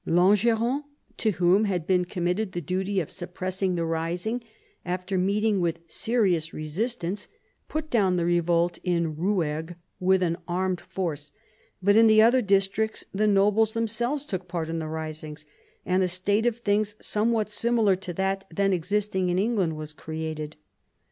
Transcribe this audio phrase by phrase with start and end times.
[0.03, 0.83] Langeron,
[1.17, 4.43] to whom had been committed the duty of suppressing the rising,
[4.83, 7.27] after meeting with serious resist ance,
[7.69, 11.31] put down the revolt in Rouergue with an armed force;
[11.83, 15.45] but in the other districts the nobles themselves took part in the risings,
[15.85, 20.55] and a state of things somewhat similar to that then existing in England was created.